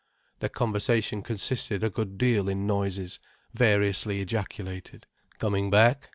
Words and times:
Their 0.39 0.49
conversation 0.49 1.21
consisted 1.21 1.83
a 1.83 1.91
good 1.91 2.17
deal 2.17 2.49
in 2.49 2.65
noises 2.65 3.19
variously 3.53 4.19
ejaculated. 4.19 5.05
"Coming 5.37 5.69
back?" 5.69 6.09